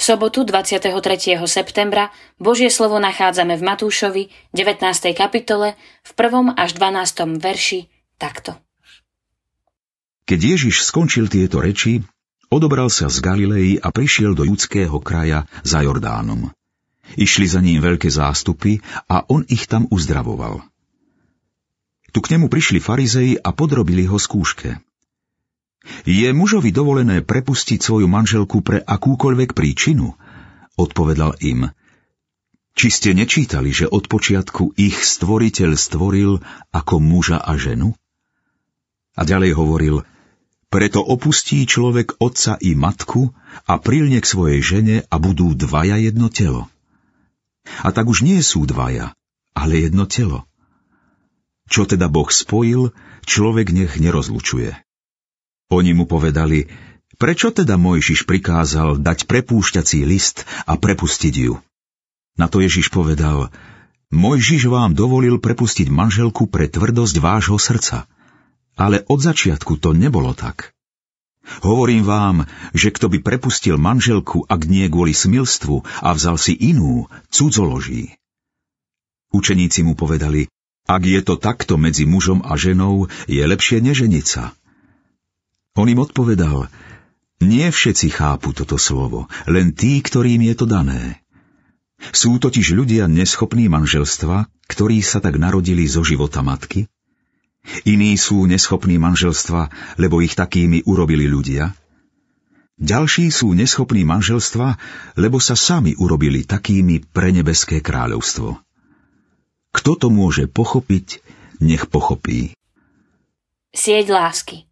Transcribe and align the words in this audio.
sobotu 0.00 0.48
23. 0.48 1.36
septembra 1.44 2.08
Božie 2.40 2.72
slovo 2.72 2.96
nachádzame 2.96 3.60
v 3.60 3.62
Matúšovi 3.62 4.22
19. 4.56 5.12
kapitole 5.12 5.76
v 6.02 6.10
1. 6.16 6.56
až 6.56 6.70
12. 6.74 7.36
verši 7.36 7.86
takto. 8.16 8.56
Keď 10.24 10.40
Ježiš 10.40 10.88
skončil 10.88 11.28
tieto 11.28 11.60
reči, 11.60 12.00
odobral 12.48 12.88
sa 12.88 13.12
z 13.12 13.20
Galilei 13.20 13.76
a 13.76 13.92
prišiel 13.92 14.32
do 14.32 14.48
judského 14.48 14.96
kraja 15.04 15.44
za 15.62 15.84
Jordánom. 15.84 16.48
Išli 17.18 17.46
za 17.50 17.58
ním 17.60 17.82
veľké 17.82 18.06
zástupy 18.06 18.78
a 19.10 19.26
on 19.28 19.42
ich 19.50 19.66
tam 19.66 19.90
uzdravoval. 19.90 20.62
Tu 22.10 22.18
k 22.18 22.30
nemu 22.34 22.50
prišli 22.50 22.78
farizei 22.82 23.38
a 23.38 23.54
podrobili 23.54 24.06
ho 24.06 24.18
skúške. 24.18 24.89
Je 26.04 26.28
mužovi 26.32 26.70
dovolené 26.72 27.24
prepustiť 27.24 27.80
svoju 27.80 28.04
manželku 28.04 28.60
pre 28.60 28.84
akúkoľvek 28.84 29.56
príčinu? 29.56 30.12
Odpovedal 30.76 31.40
im. 31.40 31.72
Či 32.76 32.88
ste 32.88 33.10
nečítali, 33.16 33.72
že 33.72 33.88
od 33.88 34.06
počiatku 34.06 34.76
ich 34.76 35.00
stvoriteľ 35.02 35.70
stvoril 35.76 36.40
ako 36.70 36.94
muža 37.00 37.40
a 37.40 37.56
ženu? 37.56 37.96
A 39.18 39.26
ďalej 39.26 39.52
hovoril, 39.58 39.96
preto 40.70 41.02
opustí 41.02 41.66
človek 41.66 42.22
otca 42.22 42.54
i 42.62 42.78
matku 42.78 43.34
a 43.66 43.76
prilne 43.82 44.22
k 44.22 44.30
svojej 44.30 44.60
žene 44.62 44.96
a 45.10 45.16
budú 45.18 45.52
dvaja 45.52 45.98
jedno 45.98 46.30
telo. 46.30 46.70
A 47.82 47.90
tak 47.90 48.06
už 48.06 48.22
nie 48.22 48.38
sú 48.40 48.64
dvaja, 48.64 49.12
ale 49.52 49.82
jedno 49.82 50.06
telo. 50.06 50.46
Čo 51.66 51.90
teda 51.90 52.06
Boh 52.06 52.30
spojil, 52.30 52.94
človek 53.26 53.74
nech 53.74 53.98
nerozlučuje. 53.98 54.78
Oni 55.70 55.94
mu 55.94 56.04
povedali, 56.04 56.66
prečo 57.14 57.54
teda 57.54 57.78
Mojžiš 57.78 58.26
prikázal 58.26 58.98
dať 58.98 59.30
prepúšťací 59.30 60.02
list 60.02 60.42
a 60.66 60.74
prepustiť 60.74 61.34
ju? 61.46 61.54
Na 62.34 62.50
to 62.50 62.58
Ježiš 62.58 62.90
povedal, 62.90 63.54
Mojžiš 64.10 64.66
vám 64.66 64.98
dovolil 64.98 65.38
prepustiť 65.38 65.86
manželku 65.86 66.50
pre 66.50 66.66
tvrdosť 66.66 67.16
vášho 67.22 67.54
srdca. 67.54 68.10
Ale 68.74 69.06
od 69.06 69.22
začiatku 69.22 69.78
to 69.78 69.94
nebolo 69.94 70.34
tak. 70.34 70.74
Hovorím 71.62 72.02
vám, 72.02 72.36
že 72.74 72.90
kto 72.90 73.06
by 73.06 73.22
prepustil 73.22 73.78
manželku, 73.78 74.46
ak 74.50 74.66
nie 74.66 74.90
kvôli 74.90 75.14
smilstvu 75.14 75.82
a 76.02 76.10
vzal 76.14 76.34
si 76.38 76.58
inú, 76.58 77.06
cudzoloží. 77.30 78.18
Učeníci 79.30 79.86
mu 79.86 79.94
povedali, 79.94 80.50
ak 80.90 81.02
je 81.06 81.20
to 81.22 81.38
takto 81.38 81.78
medzi 81.78 82.02
mužom 82.02 82.42
a 82.42 82.58
ženou, 82.58 83.06
je 83.30 83.38
lepšie 83.38 83.78
neženiť 83.78 84.26
sa. 84.26 84.50
On 85.78 85.86
im 85.86 86.02
odpovedal, 86.02 86.66
nie 87.40 87.64
všetci 87.72 88.12
chápu 88.12 88.52
toto 88.52 88.76
slovo, 88.76 89.24
len 89.48 89.72
tí, 89.72 90.04
ktorým 90.04 90.44
je 90.52 90.54
to 90.58 90.66
dané. 90.68 91.24
Sú 92.12 92.36
totiž 92.36 92.76
ľudia 92.76 93.08
neschopní 93.08 93.68
manželstva, 93.72 94.48
ktorí 94.68 95.00
sa 95.00 95.24
tak 95.24 95.40
narodili 95.40 95.88
zo 95.88 96.04
života 96.04 96.44
matky? 96.44 96.84
Iní 97.88 98.16
sú 98.16 98.44
neschopní 98.44 98.96
manželstva, 99.00 99.96
lebo 100.00 100.24
ich 100.24 100.36
takými 100.36 100.84
urobili 100.84 101.28
ľudia? 101.28 101.76
Ďalší 102.80 103.28
sú 103.28 103.52
neschopní 103.52 104.08
manželstva, 104.08 104.80
lebo 105.20 105.36
sa 105.36 105.52
sami 105.52 105.92
urobili 105.96 106.48
takými 106.48 107.04
pre 107.04 107.32
nebeské 107.32 107.84
kráľovstvo. 107.84 108.56
Kto 109.76 109.92
to 109.96 110.08
môže 110.08 110.48
pochopiť, 110.48 111.20
nech 111.60 111.84
pochopí. 111.92 112.56
Sieť 113.76 114.08
lásky 114.08 114.69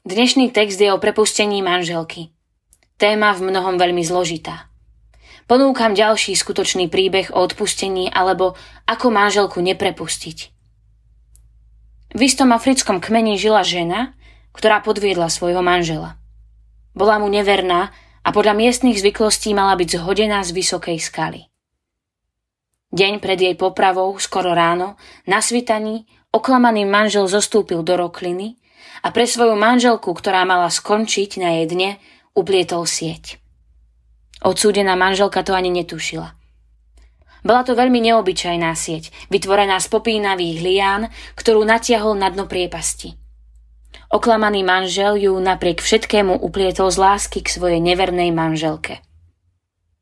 Dnešný 0.00 0.48
text 0.48 0.80
je 0.80 0.88
o 0.88 0.96
prepustení 0.96 1.60
manželky. 1.60 2.32
Téma 2.96 3.36
v 3.36 3.52
mnohom 3.52 3.76
veľmi 3.76 4.00
zložitá. 4.00 4.72
Ponúkam 5.44 5.92
ďalší 5.92 6.32
skutočný 6.40 6.88
príbeh 6.88 7.28
o 7.36 7.44
odpustení 7.44 8.08
alebo 8.08 8.56
ako 8.88 9.12
manželku 9.12 9.60
neprepustiť. 9.60 10.38
V 12.16 12.20
istom 12.24 12.56
africkom 12.56 12.96
kmeni 12.96 13.36
žila 13.36 13.60
žena, 13.60 14.16
ktorá 14.56 14.80
podviedla 14.80 15.28
svojho 15.28 15.60
manžela. 15.60 16.16
Bola 16.96 17.20
mu 17.20 17.28
neverná 17.28 17.92
a 18.24 18.28
podľa 18.32 18.56
miestnych 18.56 18.96
zvyklostí 18.96 19.52
mala 19.52 19.76
byť 19.76 20.00
zhodená 20.00 20.40
z 20.48 20.56
vysokej 20.56 20.96
skaly. 20.96 21.44
Deň 22.88 23.20
pred 23.20 23.36
jej 23.36 23.52
popravou, 23.52 24.16
skoro 24.16 24.56
ráno, 24.56 24.96
na 25.28 25.44
svitaní, 25.44 26.08
oklamaný 26.32 26.88
manžel 26.88 27.28
zostúpil 27.28 27.84
do 27.84 28.00
rokliny 28.00 28.59
a 29.00 29.08
pre 29.14 29.24
svoju 29.24 29.56
manželku, 29.56 30.12
ktorá 30.12 30.44
mala 30.44 30.68
skončiť 30.68 31.30
na 31.40 31.60
jej 31.60 31.66
dne, 31.70 31.90
uplietol 32.36 32.84
sieť. 32.84 33.40
Odsúdená 34.40 34.96
manželka 34.96 35.44
to 35.44 35.52
ani 35.52 35.68
netušila. 35.68 36.32
Bola 37.40 37.64
to 37.64 37.72
veľmi 37.72 38.00
neobyčajná 38.04 38.72
sieť, 38.76 39.12
vytvorená 39.32 39.80
z 39.80 39.88
popínavých 39.88 40.58
lián, 40.60 41.02
ktorú 41.36 41.64
natiahol 41.64 42.16
na 42.16 42.28
dno 42.28 42.44
priepasti. 42.44 43.16
Oklamaný 44.10 44.66
manžel 44.66 45.16
ju 45.16 45.32
napriek 45.38 45.80
všetkému 45.80 46.42
uplietol 46.42 46.90
z 46.90 46.98
lásky 47.00 47.40
k 47.40 47.48
svojej 47.48 47.80
nevernej 47.80 48.34
manželke. 48.34 49.00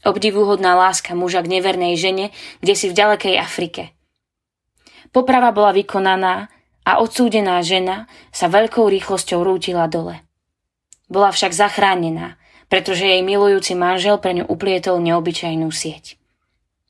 Obdivuhodná 0.00 0.72
láska 0.74 1.12
muža 1.12 1.44
k 1.44 1.60
nevernej 1.60 1.94
žene, 2.00 2.32
kde 2.64 2.74
si 2.74 2.88
v 2.88 2.96
ďalekej 2.96 3.36
Afrike. 3.36 3.92
Poprava 5.12 5.52
bola 5.52 5.76
vykonaná 5.76 6.48
a 6.90 6.98
odsúdená 6.98 7.62
žena 7.62 8.10
sa 8.34 8.50
veľkou 8.50 8.90
rýchlosťou 8.90 9.46
rútila 9.46 9.86
dole. 9.86 10.26
Bola 11.06 11.30
však 11.30 11.54
zachránená, 11.54 12.34
pretože 12.66 13.06
jej 13.06 13.22
milujúci 13.22 13.78
manžel 13.78 14.18
pre 14.18 14.34
ňu 14.34 14.50
uplietol 14.50 14.98
neobyčajnú 14.98 15.70
sieť. 15.70 16.18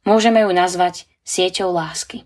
Môžeme 0.09 0.41
ju 0.49 0.51
nazvať 0.57 1.05
sieťou 1.29 1.69
lásky. 1.69 2.25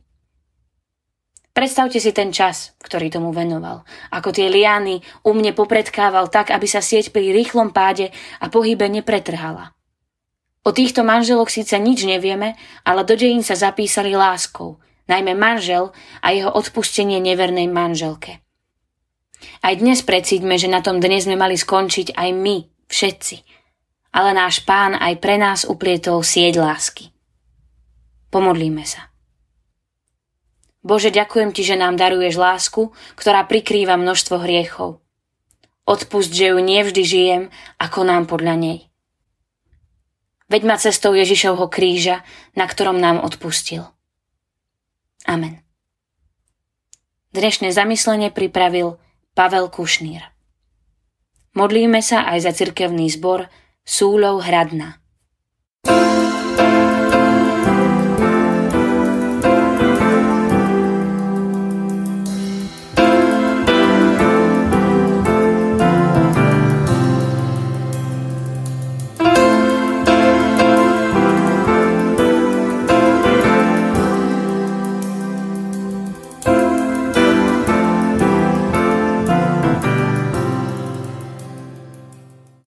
Predstavte 1.55 2.03
si 2.03 2.11
ten 2.11 2.35
čas, 2.35 2.75
ktorý 2.83 3.11
tomu 3.15 3.31
venoval, 3.31 3.87
ako 4.11 4.35
tie 4.35 4.51
liany 4.51 5.03
u 5.23 5.35
mne 5.35 5.55
popredkával 5.55 6.31
tak, 6.31 6.51
aby 6.51 6.67
sa 6.67 6.83
sieť 6.83 7.15
pri 7.15 7.31
rýchlom 7.31 7.71
páde 7.71 8.11
a 8.43 8.51
pohybe 8.51 8.91
nepretrhala. 8.91 9.75
O 10.67 10.75
týchto 10.75 11.07
manželoch 11.07 11.51
síce 11.51 11.79
nič 11.79 12.07
nevieme, 12.07 12.59
ale 12.83 13.07
do 13.07 13.15
dejín 13.15 13.47
sa 13.47 13.55
zapísali 13.55 14.19
láskou, 14.19 14.83
najmä 15.09 15.37
manžel 15.37 15.93
a 16.25 16.33
jeho 16.33 16.51
odpustenie 16.53 17.21
nevernej 17.21 17.69
manželke. 17.69 18.45
Aj 19.61 19.75
dnes 19.77 20.01
precíďme, 20.01 20.57
že 20.57 20.69
na 20.73 20.81
tom 20.81 21.01
dnes 21.01 21.29
sme 21.29 21.37
mali 21.37 21.57
skončiť 21.57 22.17
aj 22.17 22.29
my, 22.33 22.57
všetci. 22.89 23.37
Ale 24.15 24.31
náš 24.31 24.63
pán 24.63 24.95
aj 24.95 25.19
pre 25.19 25.37
nás 25.37 25.67
uplietol 25.67 26.23
sieť 26.23 26.63
lásky. 26.63 27.11
Pomodlíme 28.31 28.87
sa. 28.87 29.11
Bože, 30.85 31.09
ďakujem 31.09 31.57
Ti, 31.57 31.63
že 31.65 31.81
nám 31.81 31.97
daruješ 31.97 32.37
lásku, 32.37 32.93
ktorá 33.17 33.49
prikrýva 33.49 33.97
množstvo 33.97 34.37
hriechov. 34.45 35.01
Odpust, 35.89 36.33
že 36.33 36.53
ju 36.53 36.59
nevždy 36.61 37.03
žijem 37.05 37.43
a 37.81 37.85
konám 37.89 38.29
podľa 38.29 38.55
nej. 38.57 38.79
Veď 40.53 40.63
ma 40.69 40.77
cestou 40.77 41.17
Ježišovho 41.17 41.73
kríža, 41.73 42.21
na 42.53 42.69
ktorom 42.69 43.01
nám 43.01 43.25
odpustil. 43.25 43.94
Amen. 45.25 45.65
Dnešné 47.33 47.73
zamyslenie 47.73 48.29
pripravil 48.29 49.01
Pavel 49.33 49.73
Kušnír. 49.73 50.21
Modlíme 51.57 52.05
sa 52.05 52.29
aj 52.29 52.39
za 52.45 52.53
cirkevný 52.53 53.09
zbor 53.09 53.49
Súlov 53.89 54.45
Hradna. 54.45 55.04